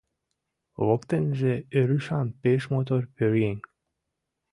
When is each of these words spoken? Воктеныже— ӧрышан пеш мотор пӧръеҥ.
Воктеныже— 0.85 1.53
ӧрышан 1.79 2.27
пеш 2.41 2.61
мотор 2.73 3.01
пӧръеҥ. 3.15 3.57